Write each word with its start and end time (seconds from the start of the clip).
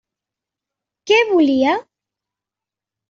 Què 1.11 1.19
volia? 1.33 1.77